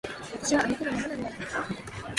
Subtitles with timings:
[0.33, 1.29] 私はあの日のままなんだ